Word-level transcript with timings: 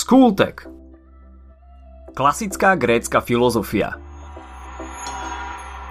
Skultek 0.00 0.64
Klasická 2.16 2.72
grécka 2.72 3.20
filozofia 3.20 4.00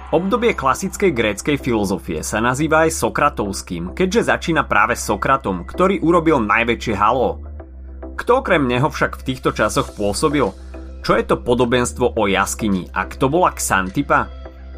Obdobie 0.10 0.58
klasickej 0.58 1.14
gréckej 1.14 1.62
filozofie 1.62 2.26
sa 2.26 2.42
nazýva 2.42 2.90
aj 2.90 2.98
Sokratovským, 3.06 3.94
keďže 3.94 4.34
začína 4.34 4.66
práve 4.66 4.98
Sokratom, 4.98 5.62
ktorý 5.62 6.02
urobil 6.02 6.42
najväčšie 6.42 6.98
halo. 6.98 7.46
Kto 8.18 8.42
okrem 8.42 8.66
neho 8.66 8.90
však 8.90 9.22
v 9.22 9.26
týchto 9.30 9.54
časoch 9.54 9.94
pôsobil? 9.94 10.50
Čo 11.06 11.14
je 11.14 11.24
to 11.30 11.38
podobenstvo 11.46 12.18
o 12.18 12.26
jaskyni 12.26 12.90
a 12.90 13.06
kto 13.06 13.30
bola 13.30 13.54
Xantipa? 13.54 14.26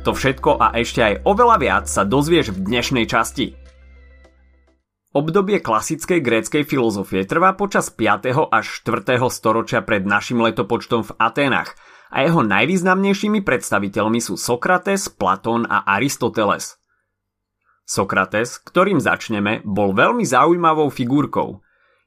To 0.04 0.12
všetko 0.12 0.60
a 0.60 0.76
ešte 0.76 1.00
aj 1.08 1.24
oveľa 1.24 1.56
viac 1.56 1.86
sa 1.88 2.04
dozvieš 2.04 2.52
v 2.52 2.68
dnešnej 2.68 3.08
časti. 3.08 3.61
Obdobie 5.12 5.60
klasickej 5.60 6.24
gréckej 6.24 6.64
filozofie 6.64 7.28
trvá 7.28 7.52
počas 7.60 7.92
5. 7.92 8.32
až 8.48 8.80
4. 8.80 9.20
storočia 9.28 9.84
pred 9.84 10.08
našim 10.08 10.40
letopočtom 10.40 11.04
v 11.04 11.12
Aténach 11.20 11.76
a 12.08 12.24
jeho 12.24 12.40
najvýznamnejšími 12.48 13.44
predstaviteľmi 13.44 14.24
sú 14.24 14.40
Sokrates, 14.40 15.12
Platón 15.12 15.68
a 15.68 15.84
Aristoteles. 15.84 16.80
Sokrates, 17.84 18.56
ktorým 18.64 19.04
začneme, 19.04 19.60
bol 19.68 19.92
veľmi 19.92 20.24
zaujímavou 20.24 20.88
figurkou. 20.88 21.60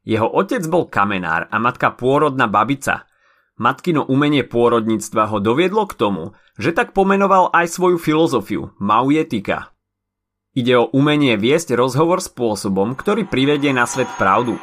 Jeho 0.08 0.28
otec 0.32 0.64
bol 0.64 0.88
kamenár 0.88 1.52
a 1.52 1.60
matka 1.60 1.92
pôrodná 1.92 2.48
babica. 2.48 3.04
Matkino 3.60 4.08
umenie 4.08 4.48
pôrodníctva 4.48 5.28
ho 5.28 5.44
doviedlo 5.44 5.84
k 5.84 6.00
tomu, 6.00 6.32
že 6.56 6.72
tak 6.72 6.96
pomenoval 6.96 7.52
aj 7.52 7.68
svoju 7.68 8.00
filozofiu, 8.00 8.72
maujetika, 8.80 9.73
Ide 10.54 10.78
o 10.78 10.86
umenie 10.94 11.34
viesť 11.34 11.74
rozhovor 11.74 12.22
spôsobom, 12.22 12.94
ktorý 12.94 13.26
privedie 13.26 13.74
na 13.74 13.90
svet 13.90 14.06
pravdu. 14.14 14.54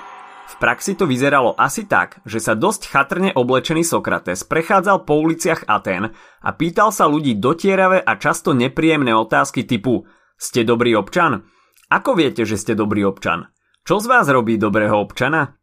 V 0.47 0.55
praxi 0.55 0.95
to 0.95 1.03
vyzeralo 1.03 1.51
asi 1.59 1.83
tak, 1.83 2.23
že 2.23 2.39
sa 2.39 2.55
dosť 2.55 2.87
chatrne 2.87 3.35
oblečený 3.35 3.83
Sokrates 3.83 4.47
prechádzal 4.47 5.03
po 5.03 5.19
uliciach 5.19 5.67
Atén 5.67 6.15
a 6.15 6.49
pýtal 6.55 6.95
sa 6.95 7.11
ľudí 7.11 7.35
dotieravé 7.35 7.99
a 7.99 8.15
často 8.15 8.55
nepríjemné 8.55 9.11
otázky 9.11 9.67
typu 9.67 10.07
Ste 10.39 10.63
dobrý 10.63 10.95
občan? 10.95 11.43
Ako 11.91 12.15
viete, 12.15 12.47
že 12.47 12.55
ste 12.55 12.71
dobrý 12.71 13.03
občan? 13.03 13.51
Čo 13.83 13.99
z 13.99 14.07
vás 14.07 14.31
robí 14.31 14.55
dobrého 14.55 14.95
občana? 14.95 15.59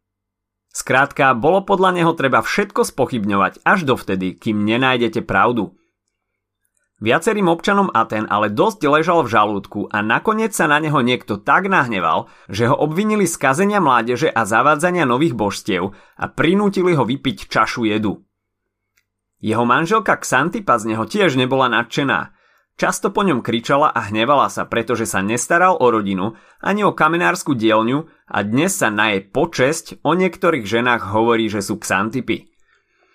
Skrátka, 0.69 1.33
bolo 1.33 1.65
podľa 1.65 1.97
neho 1.97 2.13
treba 2.13 2.45
všetko 2.45 2.85
spochybňovať 2.85 3.65
až 3.65 3.79
dovtedy, 3.81 4.37
kým 4.37 4.61
nenájdete 4.61 5.25
pravdu. 5.25 5.78
Viacerým 6.99 7.47
občanom 7.47 7.87
Aten 7.95 8.27
ale 8.27 8.51
dosť 8.51 8.83
ležal 8.91 9.23
v 9.23 9.31
žalúdku 9.31 9.87
a 9.87 10.03
nakoniec 10.03 10.51
sa 10.51 10.67
na 10.67 10.83
neho 10.83 10.99
niekto 10.99 11.39
tak 11.39 11.71
nahneval, 11.71 12.27
že 12.51 12.67
ho 12.67 12.75
obvinili 12.75 13.23
z 13.23 13.39
kazenia 13.39 13.79
mládeže 13.79 14.27
a 14.27 14.43
zavádzania 14.43 15.07
nových 15.07 15.31
božstiev 15.31 15.95
a 16.19 16.25
prinútili 16.27 16.99
ho 16.99 17.07
vypiť 17.07 17.47
čašu 17.47 17.87
jedu. 17.87 18.27
Jeho 19.39 19.63
manželka 19.63 20.19
Xantipa 20.19 20.75
z 20.75 20.91
neho 20.91 21.07
tiež 21.07 21.39
nebola 21.39 21.71
nadšená. 21.71 22.35
Často 22.75 23.15
po 23.15 23.23
ňom 23.23 23.43
kričala 23.43 23.91
a 23.91 24.11
hnevala 24.11 24.51
sa, 24.51 24.67
pretože 24.67 25.07
sa 25.07 25.23
nestaral 25.23 25.79
o 25.79 25.87
rodinu 25.87 26.35
ani 26.59 26.83
o 26.83 26.91
kamenárskú 26.91 27.55
dielňu 27.55 28.11
a 28.27 28.43
dnes 28.43 28.75
sa 28.75 28.91
na 28.91 29.15
jej 29.15 29.23
počesť 29.23 30.03
o 30.03 30.11
niektorých 30.15 30.67
ženách 30.67 31.15
hovorí, 31.15 31.47
že 31.47 31.63
sú 31.63 31.79
Xantipy. 31.79 32.51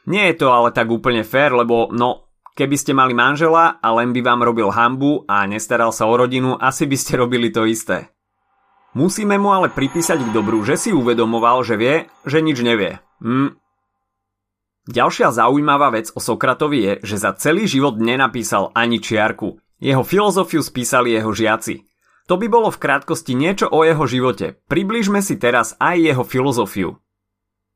Nie 0.08 0.32
je 0.32 0.44
to 0.44 0.52
ale 0.52 0.72
tak 0.72 0.88
úplne 0.88 1.24
fér, 1.24 1.52
lebo 1.56 1.88
no, 1.92 2.23
Keby 2.54 2.76
ste 2.78 2.94
mali 2.94 3.18
manžela 3.18 3.82
a 3.82 3.88
len 3.98 4.14
by 4.14 4.22
vám 4.22 4.46
robil 4.46 4.70
hambu 4.70 5.26
a 5.26 5.42
nestaral 5.42 5.90
sa 5.90 6.06
o 6.06 6.14
rodinu, 6.14 6.54
asi 6.54 6.86
by 6.86 6.94
ste 6.94 7.18
robili 7.18 7.50
to 7.50 7.66
isté. 7.66 8.14
Musíme 8.94 9.34
mu 9.42 9.50
ale 9.50 9.74
pripísať 9.74 10.22
k 10.22 10.30
dobru, 10.30 10.62
že 10.62 10.78
si 10.78 10.94
uvedomoval, 10.94 11.66
že 11.66 11.74
vie, 11.74 12.06
že 12.22 12.38
nič 12.38 12.62
nevie. 12.62 13.02
Hm. 13.18 13.58
Ďalšia 14.86 15.34
zaujímavá 15.34 15.90
vec 15.90 16.14
o 16.14 16.22
Sokratovi 16.22 16.78
je, 16.78 16.92
že 17.02 17.16
za 17.18 17.34
celý 17.34 17.66
život 17.66 17.98
nenapísal 17.98 18.70
ani 18.70 19.02
čiarku. 19.02 19.58
Jeho 19.82 20.06
filozofiu 20.06 20.62
spísali 20.62 21.18
jeho 21.18 21.34
žiaci. 21.34 21.90
To 22.30 22.38
by 22.38 22.46
bolo 22.46 22.70
v 22.70 22.80
krátkosti 22.80 23.34
niečo 23.34 23.66
o 23.66 23.82
jeho 23.82 24.06
živote. 24.06 24.62
Približme 24.70 25.20
si 25.26 25.42
teraz 25.42 25.74
aj 25.82 25.96
jeho 25.98 26.22
filozofiu. 26.22 27.02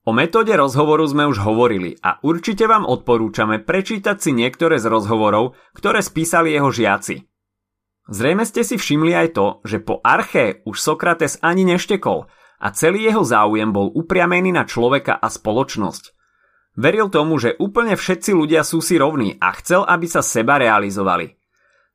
O 0.08 0.12
metóde 0.16 0.56
rozhovoru 0.56 1.04
sme 1.04 1.28
už 1.28 1.44
hovorili 1.44 2.00
a 2.00 2.16
určite 2.24 2.64
vám 2.64 2.88
odporúčame 2.88 3.60
prečítať 3.60 4.16
si 4.16 4.32
niektoré 4.32 4.80
z 4.80 4.88
rozhovorov, 4.88 5.52
ktoré 5.76 6.00
spísali 6.00 6.56
jeho 6.56 6.72
žiaci. 6.72 7.28
Zrejme 8.08 8.48
ste 8.48 8.64
si 8.64 8.80
všimli 8.80 9.12
aj 9.12 9.28
to, 9.36 9.60
že 9.68 9.84
po 9.84 10.00
Arché 10.00 10.64
už 10.64 10.80
Sokrates 10.80 11.36
ani 11.44 11.68
neštekol 11.68 12.24
a 12.56 12.66
celý 12.72 13.04
jeho 13.04 13.20
záujem 13.20 13.68
bol 13.68 13.92
upriamený 13.92 14.48
na 14.48 14.64
človeka 14.64 15.12
a 15.12 15.28
spoločnosť. 15.28 16.16
Veril 16.80 17.12
tomu, 17.12 17.36
že 17.36 17.60
úplne 17.60 17.92
všetci 17.92 18.32
ľudia 18.32 18.64
sú 18.64 18.80
si 18.80 18.96
rovní 18.96 19.36
a 19.36 19.52
chcel, 19.60 19.84
aby 19.84 20.08
sa 20.08 20.24
seba 20.24 20.56
realizovali. 20.56 21.36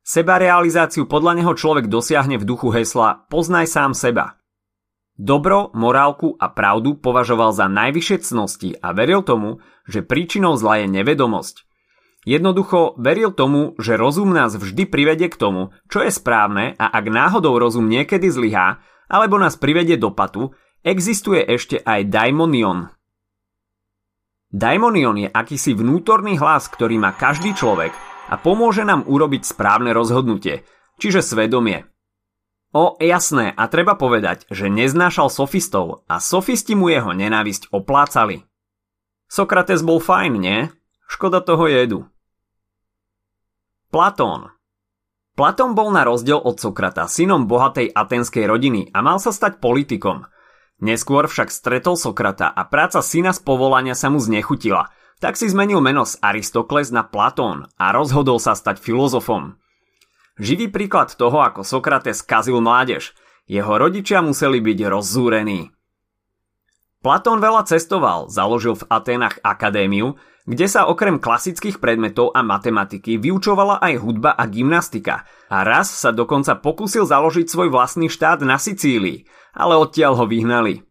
Seba 0.06 0.38
realizáciu 0.38 1.10
podľa 1.10 1.42
neho 1.42 1.50
človek 1.58 1.90
dosiahne 1.90 2.38
v 2.38 2.46
duchu 2.46 2.70
hesla 2.70 3.26
Poznaj 3.26 3.74
sám 3.74 3.90
seba. 3.90 4.38
Dobro, 5.14 5.70
morálku 5.78 6.34
a 6.42 6.50
pravdu 6.50 6.98
považoval 6.98 7.54
za 7.54 7.70
najvyššie 7.70 8.16
cnosti 8.26 8.70
a 8.82 8.90
veril 8.90 9.22
tomu, 9.22 9.62
že 9.86 10.02
príčinou 10.02 10.58
zla 10.58 10.82
je 10.82 10.90
nevedomosť. 10.90 11.62
Jednoducho 12.26 12.98
veril 12.98 13.30
tomu, 13.30 13.78
že 13.78 13.94
rozum 13.94 14.34
nás 14.34 14.58
vždy 14.58 14.90
privedie 14.90 15.30
k 15.30 15.38
tomu, 15.38 15.70
čo 15.86 16.02
je 16.02 16.10
správne 16.10 16.74
a 16.82 16.90
ak 16.90 17.06
náhodou 17.06 17.54
rozum 17.62 17.86
niekedy 17.86 18.26
zlyhá, 18.26 18.82
alebo 19.06 19.38
nás 19.38 19.54
privedie 19.54 19.94
do 19.94 20.10
patu, 20.10 20.50
existuje 20.82 21.46
ešte 21.46 21.78
aj 21.78 22.10
daimonion. 22.10 22.90
Daimonion 24.50 25.14
je 25.14 25.28
akýsi 25.30 25.78
vnútorný 25.78 26.42
hlas, 26.42 26.66
ktorý 26.66 26.98
má 26.98 27.14
každý 27.14 27.54
človek 27.54 27.94
a 28.30 28.34
pomôže 28.34 28.82
nám 28.82 29.06
urobiť 29.06 29.46
správne 29.46 29.94
rozhodnutie, 29.94 30.66
čiže 30.98 31.22
svedomie. 31.22 31.93
O, 32.74 32.98
jasné, 32.98 33.54
a 33.54 33.70
treba 33.70 33.94
povedať, 33.94 34.50
že 34.50 34.66
neznášal 34.66 35.30
sofistov 35.30 36.02
a 36.10 36.18
sofisti 36.18 36.74
mu 36.74 36.90
jeho 36.90 37.14
nenávisť 37.14 37.70
oplácali. 37.70 38.42
Sokrates 39.30 39.86
bol 39.86 40.02
fajn, 40.02 40.32
nie? 40.42 40.66
Škoda 41.06 41.38
toho 41.38 41.70
jedu. 41.70 42.10
Platón 43.94 44.50
Platón 45.38 45.78
bol 45.78 45.94
na 45.94 46.02
rozdiel 46.02 46.42
od 46.42 46.58
Sokrata 46.58 47.06
synom 47.06 47.46
bohatej 47.46 47.94
atenskej 47.94 48.42
rodiny 48.42 48.90
a 48.90 49.06
mal 49.06 49.22
sa 49.22 49.30
stať 49.30 49.62
politikom. 49.62 50.26
Neskôr 50.82 51.30
však 51.30 51.54
stretol 51.54 51.94
Sokrata 51.94 52.50
a 52.50 52.66
práca 52.66 53.06
syna 53.06 53.30
z 53.30 53.38
povolania 53.46 53.94
sa 53.94 54.10
mu 54.10 54.18
znechutila, 54.18 54.90
tak 55.22 55.38
si 55.38 55.46
zmenil 55.46 55.78
meno 55.78 56.02
z 56.02 56.18
Aristokles 56.18 56.90
na 56.90 57.06
Platón 57.06 57.70
a 57.78 57.94
rozhodol 57.94 58.42
sa 58.42 58.58
stať 58.58 58.82
filozofom. 58.82 59.62
Živý 60.34 60.66
príklad 60.74 61.14
toho, 61.14 61.46
ako 61.46 61.62
Sokrates 61.62 62.18
kazil 62.26 62.58
mládež. 62.58 63.14
Jeho 63.46 63.78
rodičia 63.78 64.18
museli 64.18 64.58
byť 64.58 64.78
rozzúrení. 64.90 65.70
Platón 67.04 67.38
veľa 67.38 67.68
cestoval, 67.68 68.32
založil 68.32 68.80
v 68.80 68.88
Aténach 68.88 69.36
akadémiu, 69.44 70.16
kde 70.48 70.66
sa 70.68 70.88
okrem 70.88 71.20
klasických 71.20 71.76
predmetov 71.76 72.32
a 72.32 72.40
matematiky 72.40 73.20
vyučovala 73.20 73.80
aj 73.80 73.94
hudba 74.00 74.32
a 74.32 74.48
gymnastika 74.48 75.28
a 75.52 75.64
raz 75.64 75.92
sa 75.92 76.16
dokonca 76.16 76.56
pokúsil 76.56 77.04
založiť 77.04 77.44
svoj 77.44 77.68
vlastný 77.68 78.08
štát 78.08 78.40
na 78.44 78.56
Sicílii, 78.56 79.28
ale 79.52 79.76
odtiaľ 79.76 80.16
ho 80.20 80.24
vyhnali. 80.24 80.84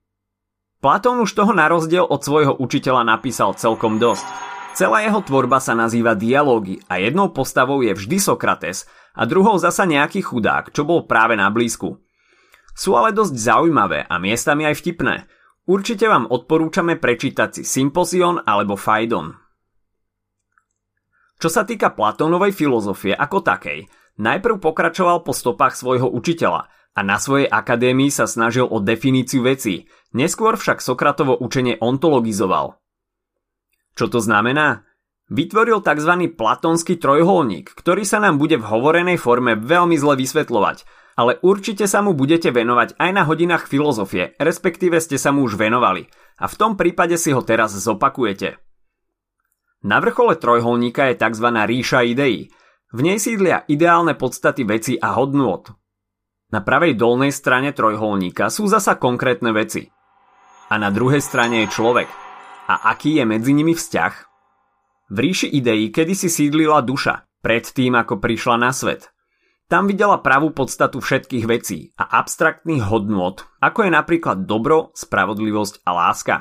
Platón 0.77 1.17
už 1.23 1.33
toho 1.33 1.53
na 1.55 1.65
rozdiel 1.65 2.05
od 2.05 2.21
svojho 2.21 2.53
učiteľa 2.61 3.07
napísal 3.07 3.57
celkom 3.57 3.97
dosť. 3.97 4.52
Celá 4.73 5.05
jeho 5.05 5.21
tvorba 5.21 5.61
sa 5.61 5.77
nazýva 5.77 6.17
dialógy 6.17 6.81
a 6.89 6.97
jednou 6.97 7.29
postavou 7.29 7.85
je 7.85 7.93
vždy 7.93 8.17
Sokrates 8.17 8.89
a 9.13 9.29
druhou 9.29 9.53
zasa 9.61 9.85
nejaký 9.85 10.25
chudák, 10.25 10.73
čo 10.73 10.81
bol 10.81 11.05
práve 11.05 11.37
na 11.37 11.45
blízku. 11.53 12.01
Sú 12.73 12.97
ale 12.97 13.13
dosť 13.13 13.37
zaujímavé 13.37 14.09
a 14.09 14.17
miestami 14.17 14.65
aj 14.65 14.81
vtipné. 14.81 15.29
Určite 15.69 16.09
vám 16.09 16.25
odporúčame 16.25 16.97
prečítať 16.97 17.61
si 17.61 17.63
Symposion 17.69 18.41
alebo 18.41 18.73
Fajdon. 18.73 19.37
Čo 21.37 21.53
sa 21.53 21.69
týka 21.69 21.93
Platónovej 21.93 22.57
filozofie 22.57 23.13
ako 23.13 23.45
takej, 23.45 23.85
najprv 24.17 24.57
pokračoval 24.57 25.21
po 25.21 25.37
stopách 25.37 25.77
svojho 25.77 26.09
učiteľa 26.09 26.73
a 26.97 26.99
na 27.05 27.21
svojej 27.21 27.45
akadémii 27.45 28.09
sa 28.09 28.25
snažil 28.25 28.65
o 28.65 28.81
definíciu 28.81 29.45
vecí, 29.45 29.85
neskôr 30.17 30.57
však 30.57 30.81
Sokratovo 30.81 31.37
učenie 31.37 31.77
ontologizoval. 31.77 32.82
Čo 33.93 34.09
to 34.09 34.19
znamená? 34.21 34.85
Vytvoril 35.31 35.79
tzv. 35.81 36.35
platonský 36.35 36.99
trojholník, 36.99 37.71
ktorý 37.73 38.03
sa 38.03 38.19
nám 38.19 38.37
bude 38.37 38.59
v 38.59 38.67
hovorenej 38.67 39.17
forme 39.17 39.55
veľmi 39.55 39.95
zle 39.95 40.19
vysvetľovať, 40.19 40.77
ale 41.15 41.39
určite 41.45 41.87
sa 41.87 42.03
mu 42.03 42.11
budete 42.17 42.51
venovať 42.51 42.99
aj 42.99 43.11
na 43.13 43.23
hodinách 43.23 43.69
filozofie, 43.69 44.35
respektíve 44.41 44.99
ste 44.99 45.15
sa 45.21 45.31
mu 45.31 45.45
už 45.45 45.55
venovali 45.55 46.09
a 46.41 46.45
v 46.49 46.57
tom 46.57 46.73
prípade 46.75 47.15
si 47.15 47.31
ho 47.31 47.45
teraz 47.45 47.71
zopakujete. 47.77 48.59
Na 49.85 50.01
vrchole 50.01 50.35
trojholníka 50.35 51.11
je 51.11 51.19
tzv. 51.19 51.47
ríša 51.49 52.03
ideí. 52.07 52.49
V 52.93 52.99
nej 53.01 53.17
sídlia 53.17 53.65
ideálne 53.65 54.13
podstaty 54.13 54.63
veci 54.69 54.93
a 54.97 55.17
hodnôt. 55.17 55.65
Na 56.53 56.61
pravej 56.61 56.93
dolnej 56.93 57.33
strane 57.33 57.73
trojholníka 57.73 58.53
sú 58.53 58.69
zasa 58.69 59.01
konkrétne 59.01 59.49
veci. 59.49 59.89
A 60.69 60.77
na 60.77 60.93
druhej 60.93 61.21
strane 61.21 61.65
je 61.65 61.73
človek– 61.73 62.09
a 62.67 62.93
aký 62.95 63.19
je 63.19 63.25
medzi 63.27 63.51
nimi 63.51 63.75
vzťah? 63.75 64.13
V 65.11 65.17
ríši 65.19 65.47
ideí 65.51 65.91
kedysi 65.91 66.31
sídlila 66.31 66.81
duša, 66.81 67.27
predtým 67.43 67.93
ako 67.99 68.17
prišla 68.23 68.55
na 68.57 68.71
svet. 68.71 69.11
Tam 69.67 69.89
videla 69.89 70.19
pravú 70.19 70.51
podstatu 70.53 70.99
všetkých 71.01 71.45
vecí 71.49 71.91
a 71.97 72.21
abstraktných 72.21 72.83
hodnôt, 72.87 73.41
ako 73.59 73.87
je 73.87 73.91
napríklad 73.91 74.45
dobro, 74.45 74.93
spravodlivosť 74.93 75.81
a 75.87 75.91
láska. 75.91 76.35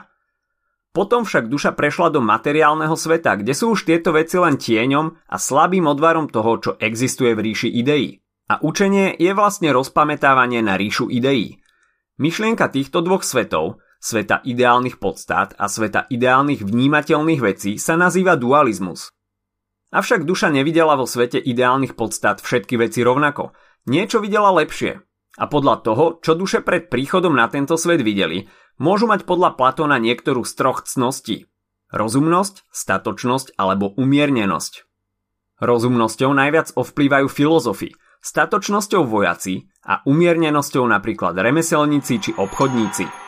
Potom 0.92 1.24
však 1.24 1.48
duša 1.48 1.72
prešla 1.72 2.12
do 2.12 2.20
materiálneho 2.20 2.92
sveta, 2.92 3.40
kde 3.40 3.56
sú 3.56 3.72
už 3.72 3.88
tieto 3.88 4.12
veci 4.12 4.36
len 4.36 4.60
tieňom 4.60 5.24
a 5.24 5.36
slabým 5.40 5.88
odvarom 5.88 6.28
toho, 6.28 6.52
čo 6.60 6.70
existuje 6.76 7.32
v 7.32 7.40
ríši 7.50 7.72
ideí. 7.72 8.20
A 8.52 8.60
učenie 8.60 9.16
je 9.16 9.32
vlastne 9.32 9.72
rozpamätávanie 9.72 10.60
na 10.60 10.76
ríšu 10.76 11.08
ideí. 11.08 11.56
Myšlienka 12.20 12.68
týchto 12.68 13.00
dvoch 13.00 13.24
svetov, 13.24 13.80
sveta 14.02 14.42
ideálnych 14.42 14.98
podstát 14.98 15.54
a 15.54 15.70
sveta 15.70 16.10
ideálnych 16.10 16.66
vnímateľných 16.66 17.38
vecí 17.38 17.78
sa 17.78 17.94
nazýva 17.94 18.34
dualizmus. 18.34 19.14
Avšak 19.94 20.26
duša 20.26 20.50
nevidela 20.50 20.98
vo 20.98 21.06
svete 21.06 21.38
ideálnych 21.38 21.94
podstát 21.94 22.42
všetky 22.42 22.82
veci 22.82 23.06
rovnako. 23.06 23.54
Niečo 23.86 24.18
videla 24.18 24.50
lepšie. 24.50 24.98
A 25.38 25.44
podľa 25.48 25.80
toho, 25.86 26.04
čo 26.20 26.36
duše 26.36 26.60
pred 26.60 26.90
príchodom 26.90 27.32
na 27.32 27.48
tento 27.48 27.78
svet 27.78 28.02
videli, 28.04 28.50
môžu 28.76 29.06
mať 29.06 29.24
podľa 29.24 29.54
Platóna 29.56 29.96
niektorú 29.96 30.44
z 30.44 30.52
troch 30.58 30.84
cností. 30.84 31.48
Rozumnosť, 31.92 32.68
statočnosť 32.72 33.54
alebo 33.60 33.92
umiernenosť. 33.96 34.88
Rozumnosťou 35.62 36.30
najviac 36.34 36.74
ovplývajú 36.74 37.28
filozofi, 37.30 37.94
statočnosťou 38.24 39.06
vojaci 39.06 39.68
a 39.84 40.00
umiernenosťou 40.08 40.88
napríklad 40.88 41.36
remeselníci 41.36 42.14
či 42.18 42.30
obchodníci. 42.34 43.21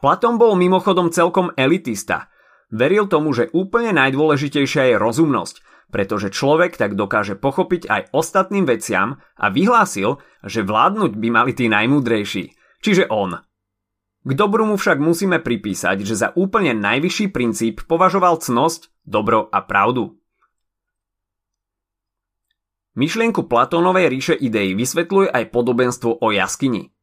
Platón 0.00 0.36
bol 0.40 0.54
mimochodom 0.54 1.12
celkom 1.12 1.52
elitista– 1.56 2.26
Veril 2.66 3.06
tomu, 3.06 3.30
že 3.30 3.46
úplne 3.54 3.94
najdôležitejšia 3.94 4.94
je 4.94 4.96
rozumnosť, 4.98 5.56
pretože 5.94 6.34
človek 6.34 6.74
tak 6.74 6.98
dokáže 6.98 7.38
pochopiť 7.38 7.86
aj 7.86 8.02
ostatným 8.10 8.66
veciam 8.66 9.22
a 9.38 9.46
vyhlásil, 9.54 10.18
že 10.42 10.66
vládnuť 10.66 11.14
by 11.14 11.28
mali 11.30 11.52
tí 11.54 11.70
najmúdrejší, 11.70 12.58
čiže 12.82 13.06
on. 13.06 13.38
K 14.26 14.30
dobru 14.34 14.66
mu 14.66 14.74
však 14.74 14.98
musíme 14.98 15.38
pripísať, 15.38 16.02
že 16.02 16.18
za 16.18 16.28
úplne 16.34 16.74
najvyšší 16.74 17.30
princíp 17.30 17.86
považoval 17.86 18.42
cnosť, 18.42 18.90
dobro 19.06 19.46
a 19.46 19.62
pravdu. 19.62 20.18
Myšlienku 22.98 23.46
Platónovej 23.46 24.10
ríše 24.10 24.34
ideí 24.34 24.74
vysvetľuje 24.74 25.30
aj 25.30 25.44
podobenstvo 25.54 26.18
o 26.18 26.26
jaskyni. 26.34 26.95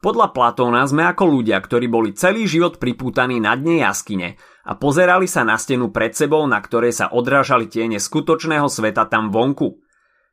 Podľa 0.00 0.32
Platóna 0.32 0.88
sme 0.88 1.04
ako 1.04 1.28
ľudia, 1.28 1.60
ktorí 1.60 1.84
boli 1.84 2.16
celý 2.16 2.48
život 2.48 2.80
pripútaní 2.80 3.36
na 3.36 3.52
dne 3.52 3.84
jaskyne 3.84 4.40
a 4.64 4.72
pozerali 4.72 5.28
sa 5.28 5.44
na 5.44 5.60
stenu 5.60 5.92
pred 5.92 6.16
sebou, 6.16 6.40
na 6.48 6.56
ktorej 6.56 6.96
sa 6.96 7.12
odrážali 7.12 7.68
tiene 7.68 8.00
skutočného 8.00 8.64
sveta 8.64 9.04
tam 9.12 9.28
vonku. 9.28 9.84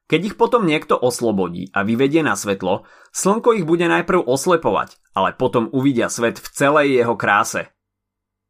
Keď 0.07 0.21
ich 0.23 0.35
potom 0.39 0.63
niekto 0.63 0.95
oslobodí 0.95 1.67
a 1.75 1.83
vyvedie 1.83 2.23
na 2.23 2.39
svetlo, 2.39 2.87
slnko 3.11 3.59
ich 3.59 3.67
bude 3.67 3.83
najprv 3.91 4.23
oslepovať, 4.23 5.03
ale 5.11 5.35
potom 5.35 5.67
uvidia 5.75 6.07
svet 6.07 6.39
v 6.39 6.47
celej 6.47 7.03
jeho 7.03 7.19
kráse. 7.19 7.67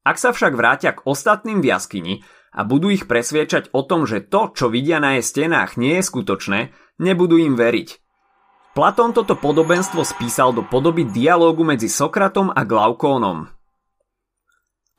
Ak 0.06 0.22
sa 0.22 0.30
však 0.38 0.54
vrátia 0.54 0.94
k 0.94 1.02
ostatným 1.02 1.66
v 1.66 1.74
jaskyni 1.74 2.14
a 2.54 2.62
budú 2.62 2.94
ich 2.94 3.10
presviečať 3.10 3.74
o 3.74 3.82
tom, 3.82 4.06
že 4.06 4.22
to, 4.22 4.54
čo 4.54 4.70
vidia 4.70 5.02
na 5.02 5.18
jej 5.18 5.26
stenách, 5.26 5.82
nie 5.82 5.98
je 5.98 6.06
skutočné, 6.06 6.60
nebudú 7.02 7.42
im 7.42 7.58
veriť– 7.58 7.90
Platón 8.78 9.10
toto 9.10 9.34
podobenstvo 9.34 10.06
spísal 10.06 10.54
do 10.54 10.62
podoby 10.62 11.02
dialógu 11.02 11.66
medzi 11.66 11.90
Sokratom 11.90 12.54
a 12.54 12.62
Glaukónom. 12.62 13.50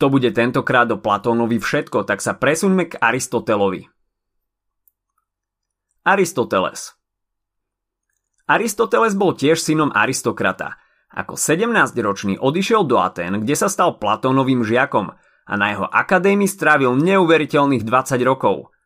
To 0.03 0.07
bude 0.11 0.35
tentokrát 0.35 0.91
do 0.91 0.99
Platónovi 0.99 1.63
všetko, 1.63 2.03
tak 2.03 2.19
sa 2.19 2.35
presuňme 2.35 2.91
k 2.91 2.99
Aristotelovi. 2.99 3.87
Aristoteles 6.03 6.99
Aristoteles 8.51 9.15
bol 9.15 9.39
tiež 9.39 9.63
synom 9.63 9.95
aristokrata. 9.95 10.75
Ako 11.15 11.39
17-ročný 11.39 12.35
odišiel 12.35 12.83
do 12.83 12.99
Aten, 12.99 13.47
kde 13.47 13.55
sa 13.55 13.71
stal 13.71 13.95
Platónovým 14.03 14.67
žiakom 14.67 15.15
a 15.47 15.53
na 15.55 15.71
jeho 15.71 15.87
akadémii 15.87 16.51
strávil 16.51 16.99
neuveriteľných 16.99 17.87
20 17.87 18.27
rokov– 18.27 18.75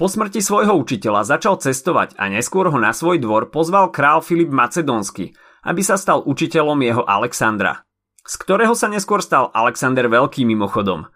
po 0.00 0.08
smrti 0.08 0.40
svojho 0.40 0.72
učiteľa 0.80 1.28
začal 1.28 1.60
cestovať 1.60 2.16
a 2.16 2.32
neskôr 2.32 2.72
ho 2.72 2.78
na 2.80 2.96
svoj 2.96 3.20
dvor 3.20 3.52
pozval 3.52 3.92
král 3.92 4.24
Filip 4.24 4.48
Macedónsky, 4.48 5.36
aby 5.62 5.80
sa 5.84 6.00
stal 6.00 6.24
učiteľom 6.24 6.78
jeho 6.80 7.02
Alexandra, 7.04 7.84
z 8.24 8.34
ktorého 8.40 8.72
sa 8.72 8.88
neskôr 8.88 9.20
stal 9.20 9.52
Alexander 9.52 10.08
Veľký 10.08 10.48
mimochodom. 10.48 11.06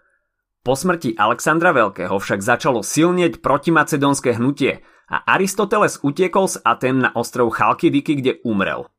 Po 0.61 0.73
smrti 0.75 1.15
Alexandra 1.15 1.71
Veľkého 1.71 2.15
však 2.19 2.43
začalo 2.43 2.83
silnieť 2.83 3.39
protimacedónske 3.39 4.35
hnutie 4.35 4.83
a 5.07 5.23
Aristoteles 5.23 6.03
utiekol 6.03 6.51
z 6.51 6.59
Aten 6.67 7.07
na 7.07 7.09
ostrov 7.15 7.55
Chalkidiky, 7.55 8.19
kde 8.19 8.43
umrel. 8.43 8.91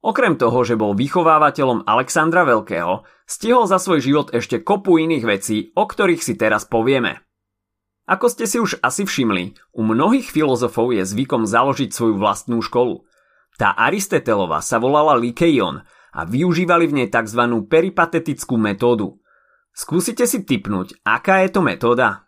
Okrem 0.00 0.36
toho, 0.40 0.64
že 0.64 0.80
bol 0.80 0.96
vychovávateľom 0.96 1.84
Alexandra 1.84 2.44
Veľkého, 2.48 3.04
stihol 3.28 3.68
za 3.68 3.76
svoj 3.76 4.00
život 4.00 4.28
ešte 4.32 4.64
kopu 4.64 4.96
iných 4.96 5.24
vecí, 5.24 5.56
o 5.76 5.84
ktorých 5.84 6.24
si 6.24 6.36
teraz 6.40 6.64
povieme. 6.64 7.20
Ako 8.10 8.26
ste 8.26 8.50
si 8.50 8.58
už 8.58 8.82
asi 8.82 9.06
všimli, 9.06 9.54
u 9.70 9.86
mnohých 9.86 10.34
filozofov 10.34 10.90
je 10.90 11.06
zvykom 11.06 11.46
založiť 11.46 11.94
svoju 11.94 12.18
vlastnú 12.18 12.58
školu. 12.58 13.06
Tá 13.54 13.70
Aristotelova 13.78 14.58
sa 14.66 14.82
volala 14.82 15.14
Likeion 15.14 15.86
a 16.10 16.20
využívali 16.26 16.90
v 16.90 16.96
nej 16.98 17.08
tzv. 17.08 17.38
peripatetickú 17.70 18.58
metódu. 18.58 19.22
Skúsite 19.70 20.26
si 20.26 20.42
typnúť, 20.42 20.98
aká 21.06 21.46
je 21.46 21.54
to 21.54 21.62
metóda? 21.62 22.26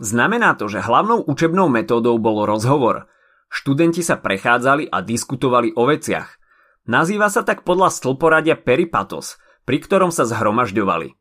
Znamená 0.00 0.56
to, 0.56 0.72
že 0.72 0.80
hlavnou 0.80 1.28
učebnou 1.28 1.68
metódou 1.68 2.16
bol 2.16 2.48
rozhovor. 2.48 3.04
Študenti 3.52 4.00
sa 4.00 4.16
prechádzali 4.16 4.88
a 4.88 5.04
diskutovali 5.04 5.76
o 5.76 5.84
veciach. 5.84 6.40
Nazýva 6.88 7.28
sa 7.28 7.44
tak 7.44 7.68
podľa 7.68 7.92
stĺporadia 7.92 8.56
peripatos– 8.56 9.36
pri 9.68 9.84
ktorom 9.84 10.08
sa 10.08 10.24
zhromažďovali. 10.24 11.17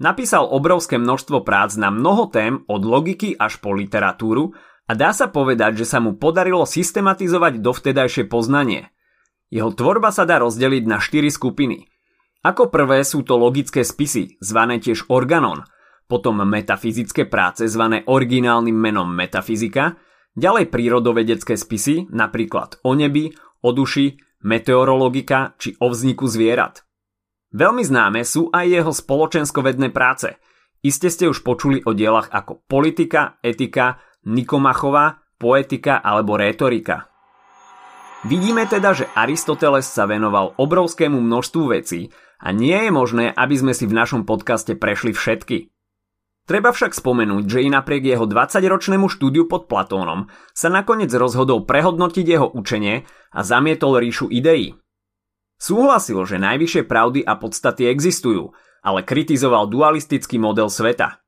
Napísal 0.00 0.48
obrovské 0.48 0.96
množstvo 0.96 1.44
prác 1.44 1.76
na 1.76 1.92
mnoho 1.92 2.32
tém 2.32 2.64
od 2.64 2.82
logiky 2.88 3.36
až 3.36 3.60
po 3.60 3.76
literatúru 3.76 4.56
a 4.88 4.96
dá 4.96 5.12
sa 5.12 5.28
povedať, 5.28 5.84
že 5.84 5.86
sa 5.86 6.00
mu 6.00 6.16
podarilo 6.16 6.64
systematizovať 6.64 7.60
dovtedajšie 7.60 8.24
poznanie. 8.24 8.88
Jeho 9.52 9.68
tvorba 9.76 10.08
sa 10.08 10.24
dá 10.24 10.40
rozdeliť 10.40 10.84
na 10.88 11.04
štyri 11.04 11.28
skupiny. 11.28 11.84
Ako 12.40 12.72
prvé 12.72 13.04
sú 13.04 13.20
to 13.20 13.36
logické 13.36 13.84
spisy, 13.84 14.40
zvané 14.40 14.80
tiež 14.80 15.12
organon, 15.12 15.68
potom 16.08 16.40
metafyzické 16.48 17.28
práce 17.28 17.68
zvané 17.68 18.02
originálnym 18.08 18.74
menom 18.74 19.06
metafyzika, 19.06 20.00
ďalej 20.32 20.72
prírodovedecké 20.72 21.60
spisy, 21.60 22.08
napríklad 22.08 22.80
o 22.82 22.96
nebi, 22.96 23.36
o 23.60 23.70
duši, 23.76 24.16
meteorologika 24.48 25.52
či 25.60 25.76
o 25.76 25.92
vzniku 25.92 26.24
zvierat. 26.24 26.88
Veľmi 27.50 27.82
známe 27.82 28.22
sú 28.22 28.46
aj 28.54 28.66
jeho 28.70 28.92
spoločenskovedné 28.94 29.90
práce. 29.90 30.38
Iste 30.80 31.10
ste 31.10 31.26
už 31.26 31.42
počuli 31.42 31.82
o 31.82 31.90
dielach 31.92 32.30
ako 32.30 32.62
politika, 32.64 33.42
etika, 33.42 33.98
Nikomachova, 34.24 35.18
poetika 35.40 35.98
alebo 35.98 36.36
rétorika. 36.36 37.10
Vidíme 38.28 38.68
teda, 38.68 38.92
že 38.92 39.08
Aristoteles 39.16 39.88
sa 39.88 40.04
venoval 40.04 40.52
obrovskému 40.60 41.16
množstvu 41.16 41.62
vecí 41.72 42.12
a 42.36 42.52
nie 42.52 42.76
je 42.76 42.90
možné, 42.92 43.32
aby 43.32 43.56
sme 43.56 43.72
si 43.72 43.88
v 43.88 43.96
našom 43.96 44.28
podcaste 44.28 44.76
prešli 44.76 45.16
všetky. 45.16 45.72
Treba 46.44 46.74
však 46.74 46.92
spomenúť, 46.92 47.44
že 47.46 47.62
i 47.64 47.68
napriek 47.72 48.04
jeho 48.04 48.26
20-ročnému 48.28 49.08
štúdiu 49.08 49.48
pod 49.48 49.70
Platónom 49.70 50.28
sa 50.52 50.68
nakoniec 50.68 51.08
rozhodol 51.14 51.64
prehodnotiť 51.64 52.26
jeho 52.26 52.48
učenie 52.50 53.08
a 53.32 53.40
zamietol 53.40 53.96
ríšu 54.02 54.28
ideí. 54.28 54.76
Súhlasil, 55.60 56.16
že 56.24 56.40
najvyššie 56.40 56.88
pravdy 56.88 57.20
a 57.20 57.36
podstaty 57.36 57.84
existujú, 57.92 58.56
ale 58.80 59.04
kritizoval 59.04 59.68
dualistický 59.68 60.40
model 60.40 60.72
sveta. 60.72 61.20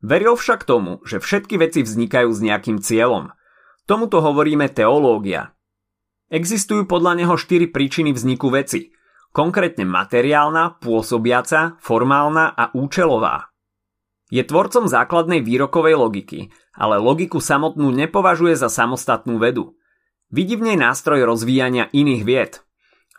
Veril 0.00 0.32
však 0.32 0.64
tomu, 0.64 1.04
že 1.04 1.20
všetky 1.20 1.60
veci 1.60 1.84
vznikajú 1.84 2.32
s 2.32 2.40
nejakým 2.40 2.80
cieľom. 2.80 3.36
Tomuto 3.84 4.24
hovoríme 4.24 4.72
teológia. 4.72 5.52
Existujú 6.32 6.88
podľa 6.88 7.20
neho 7.20 7.36
štyri 7.36 7.68
príčiny 7.68 8.16
vzniku 8.16 8.48
veci, 8.48 8.96
konkrétne 9.36 9.84
materiálna, 9.84 10.80
pôsobiaca, 10.80 11.76
formálna 11.84 12.56
a 12.56 12.72
účelová. 12.72 13.52
Je 14.32 14.40
tvorcom 14.40 14.88
základnej 14.88 15.44
výrokovej 15.44 16.00
logiky, 16.00 16.40
ale 16.72 16.96
logiku 16.96 17.42
samotnú 17.42 17.92
nepovažuje 17.92 18.56
za 18.56 18.72
samostatnú 18.72 19.36
vedu. 19.36 19.76
Vidí 20.32 20.56
v 20.56 20.72
nej 20.72 20.78
nástroj 20.78 21.26
rozvíjania 21.26 21.90
iných 21.90 22.22
vied, 22.22 22.52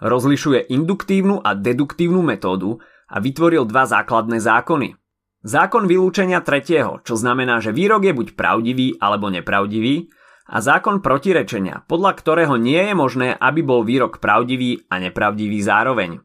Rozlišuje 0.02 0.74
induktívnu 0.74 1.46
a 1.46 1.54
deduktívnu 1.54 2.26
metódu 2.26 2.82
a 3.06 3.22
vytvoril 3.22 3.70
dva 3.70 3.86
základné 3.86 4.42
zákony. 4.42 4.98
Zákon 5.46 5.86
vylúčenia 5.86 6.42
tretieho, 6.42 7.06
čo 7.06 7.14
znamená, 7.14 7.62
že 7.62 7.74
výrok 7.74 8.10
je 8.10 8.14
buď 8.14 8.28
pravdivý 8.34 8.98
alebo 8.98 9.30
nepravdivý, 9.30 10.10
a 10.52 10.60
zákon 10.60 11.00
protirečenia, 11.00 11.88
podľa 11.88 12.12
ktorého 12.20 12.60
nie 12.60 12.92
je 12.92 12.94
možné, 12.98 13.30
aby 13.40 13.64
bol 13.64 13.88
výrok 13.88 14.20
pravdivý 14.20 14.84
a 14.92 15.00
nepravdivý 15.00 15.64
zároveň. 15.64 16.20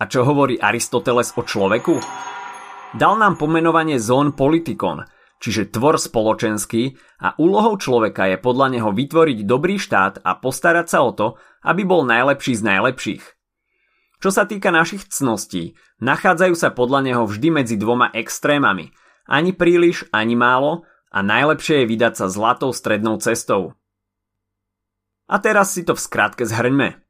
A 0.00 0.08
čo 0.08 0.24
hovorí 0.24 0.56
Aristoteles 0.56 1.36
o 1.36 1.44
človeku? 1.44 2.00
Dal 2.96 3.14
nám 3.20 3.36
pomenovanie 3.36 4.00
zón 4.00 4.32
politikon, 4.32 5.04
čiže 5.42 5.74
tvor 5.74 5.98
spoločenský 5.98 6.94
a 7.18 7.34
úlohou 7.34 7.74
človeka 7.74 8.30
je 8.30 8.38
podľa 8.38 8.78
neho 8.78 8.90
vytvoriť 8.94 9.42
dobrý 9.42 9.74
štát 9.82 10.22
a 10.22 10.38
postarať 10.38 10.86
sa 10.86 11.02
o 11.02 11.10
to, 11.10 11.26
aby 11.66 11.82
bol 11.82 12.06
najlepší 12.06 12.54
z 12.54 12.62
najlepších. 12.62 13.24
Čo 14.22 14.30
sa 14.30 14.46
týka 14.46 14.70
našich 14.70 15.10
cností, 15.10 15.74
nachádzajú 15.98 16.54
sa 16.54 16.70
podľa 16.70 17.10
neho 17.10 17.22
vždy 17.26 17.50
medzi 17.50 17.74
dvoma 17.74 18.14
extrémami, 18.14 18.94
ani 19.26 19.50
príliš, 19.50 20.06
ani 20.14 20.38
málo 20.38 20.86
a 21.10 21.26
najlepšie 21.26 21.82
je 21.82 21.90
vydať 21.90 22.22
sa 22.22 22.26
zlatou 22.30 22.70
strednou 22.70 23.18
cestou. 23.18 23.74
A 25.26 25.42
teraz 25.42 25.74
si 25.74 25.82
to 25.82 25.98
v 25.98 26.04
skratke 26.06 26.46
zhrňme. 26.46 27.02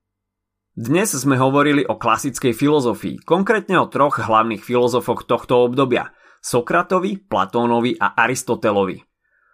Dnes 0.72 1.12
sme 1.12 1.36
hovorili 1.36 1.84
o 1.84 2.00
klasickej 2.00 2.56
filozofii, 2.56 3.20
konkrétne 3.28 3.76
o 3.76 3.92
troch 3.92 4.16
hlavných 4.16 4.64
filozofoch 4.64 5.28
tohto 5.28 5.68
obdobia– 5.68 6.08
Sokratovi, 6.42 7.22
Platónovi 7.22 7.94
a 8.02 8.18
Aristotelovi. 8.18 8.98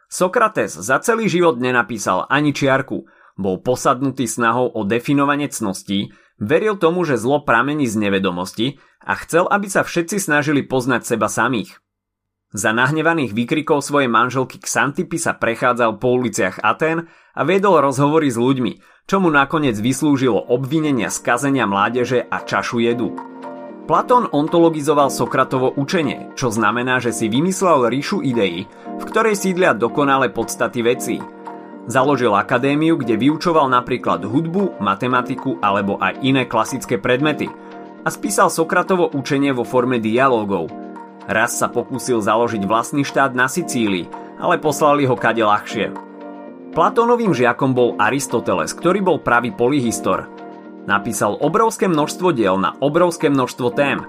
Sokrates 0.09 0.73
za 0.73 0.97
celý 1.05 1.29
život 1.29 1.61
nenapísal 1.61 2.25
ani 2.33 2.57
čiarku, 2.57 3.05
bol 3.37 3.61
posadnutý 3.61 4.25
snahou 4.25 4.73
o 4.73 4.89
definovanie 4.89 5.53
cností, 5.53 6.17
veril 6.41 6.81
tomu, 6.81 7.05
že 7.05 7.21
zlo 7.21 7.45
pramení 7.45 7.85
z 7.85 8.09
nevedomosti 8.09 8.81
a 9.05 9.21
chcel, 9.21 9.45
aby 9.53 9.69
sa 9.69 9.85
všetci 9.85 10.17
snažili 10.17 10.65
poznať 10.65 11.05
seba 11.05 11.29
samých. 11.29 11.77
Za 12.57 12.73
nahnevaných 12.73 13.37
výkrikov 13.37 13.85
svojej 13.85 14.09
manželky 14.09 14.57
Xantipy 14.57 15.21
sa 15.21 15.37
prechádzal 15.37 16.01
po 16.01 16.17
uliciach 16.17 16.65
Aten 16.65 17.05
a 17.37 17.45
viedol 17.45 17.85
rozhovory 17.85 18.33
s 18.33 18.41
ľuďmi, 18.41 19.05
čo 19.05 19.21
mu 19.21 19.29
nakoniec 19.29 19.77
vyslúžilo 19.77 20.41
obvinenia 20.49 21.13
skazenia 21.13 21.69
mládeže 21.69 22.25
a 22.25 22.41
čašu 22.41 22.81
jedu. 22.81 23.13
Platón 23.89 24.29
ontologizoval 24.29 25.09
Sokratovo 25.09 25.73
učenie, 25.73 26.37
čo 26.37 26.53
znamená, 26.53 27.01
že 27.01 27.09
si 27.09 27.33
vymyslel 27.33 27.89
ríšu 27.89 28.21
ideí, 28.21 28.69
v 28.85 29.05
ktorej 29.09 29.33
sídlia 29.33 29.73
dokonale 29.73 30.29
podstaty 30.29 30.85
vecí. 30.85 31.17
Založil 31.89 32.37
akadémiu, 32.37 33.01
kde 33.01 33.17
vyučoval 33.17 33.65
napríklad 33.73 34.29
hudbu, 34.29 34.77
matematiku 34.77 35.57
alebo 35.65 35.97
aj 35.97 36.21
iné 36.21 36.45
klasické 36.45 37.01
predmety 37.01 37.49
a 38.05 38.13
spísal 38.13 38.53
Sokratovo 38.53 39.09
učenie 39.09 39.57
vo 39.57 39.65
forme 39.65 39.97
dialogov. 39.97 40.69
Raz 41.25 41.57
sa 41.57 41.73
pokúsil 41.73 42.21
založiť 42.21 42.69
vlastný 42.69 43.09
štát 43.09 43.33
na 43.33 43.49
Sicílii, 43.49 44.37
ale 44.37 44.61
poslali 44.61 45.09
ho 45.09 45.17
kade 45.17 45.41
ľahšie. 45.41 45.97
Platónovým 46.77 47.33
žiakom 47.33 47.73
bol 47.73 47.97
Aristoteles, 47.97 48.77
ktorý 48.77 49.01
bol 49.01 49.25
pravý 49.25 49.49
polyhistor. 49.49 50.38
Napísal 50.89 51.37
obrovské 51.37 51.85
množstvo 51.85 52.33
diel 52.33 52.57
na 52.57 52.73
obrovské 52.81 53.29
množstvo 53.29 53.77
tém. 53.77 54.01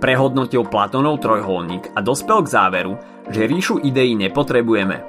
Prehodnotil 0.00 0.64
Platónov 0.64 1.20
trojholník 1.20 1.92
a 1.92 2.00
dospel 2.00 2.40
k 2.40 2.48
záveru, 2.48 2.96
že 3.28 3.44
ríšu 3.44 3.84
ideí 3.84 4.16
nepotrebujeme. 4.16 5.04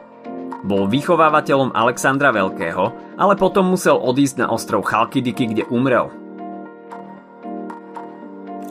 Bol 0.68 0.92
vychovávateľom 0.92 1.72
Alexandra 1.72 2.36
Veľkého, 2.36 3.16
ale 3.16 3.40
potom 3.40 3.72
musel 3.72 3.96
odísť 3.96 4.44
na 4.44 4.52
ostrov 4.52 4.84
Chalkidiky, 4.84 5.56
kde 5.56 5.64
umrel. 5.72 6.12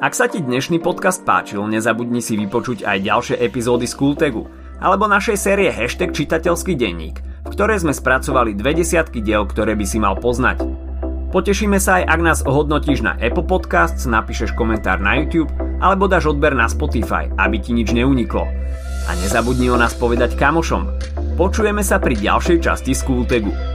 Ak 0.05 0.13
sa 0.13 0.29
ti 0.29 0.45
dnešný 0.45 0.85
podcast 0.85 1.25
páčil, 1.25 1.65
nezabudni 1.65 2.21
si 2.21 2.37
vypočuť 2.37 2.85
aj 2.85 2.99
ďalšie 3.09 3.37
epizódy 3.41 3.89
z 3.89 3.97
Kultegu 3.97 4.45
alebo 4.85 5.09
našej 5.09 5.41
série 5.41 5.73
Hashtag 5.73 6.13
čitateľský 6.13 6.77
denník– 6.77 7.25
v 7.45 7.53
ktorej 7.53 7.85
sme 7.85 7.93
spracovali 7.93 8.57
dve 8.57 8.73
desiatky 8.73 9.21
diel, 9.21 9.45
ktoré 9.45 9.77
by 9.77 9.85
si 9.85 10.01
mal 10.01 10.17
poznať. 10.17 10.65
Potešíme 11.35 11.83
sa 11.83 11.99
aj, 11.99 12.05
ak 12.15 12.21
nás 12.23 12.39
ohodnotíš 12.47 13.03
na 13.03 13.19
Apple 13.19 13.43
Podcasts, 13.43 14.07
napíšeš 14.07 14.55
komentár 14.55 15.03
na 15.03 15.19
YouTube 15.19 15.51
alebo 15.83 16.07
dáš 16.07 16.31
odber 16.31 16.55
na 16.55 16.71
Spotify, 16.71 17.27
aby 17.35 17.59
ti 17.59 17.75
nič 17.75 17.91
neuniklo. 17.91 18.47
A 19.11 19.11
nezabudni 19.19 19.67
o 19.67 19.75
nás 19.75 19.99
povedať 19.99 20.39
kamošom. 20.39 20.87
Počujeme 21.35 21.83
sa 21.83 21.99
pri 21.99 22.15
ďalšej 22.23 22.59
časti 22.63 22.95
Skultegu. 22.95 23.74